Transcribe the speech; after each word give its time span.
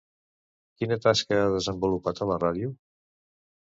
Quina 0.79 0.97
tasca 1.05 1.39
ha 1.43 1.53
desenvolupat 1.59 2.25
a 2.29 2.33
la 2.35 2.43
ràdio? 2.49 2.77